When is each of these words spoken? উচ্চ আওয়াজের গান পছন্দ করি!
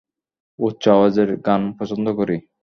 উচ্চ 0.59 0.83
আওয়াজের 0.89 1.29
গান 1.45 1.61
পছন্দ 1.79 2.05
করি! 2.19 2.37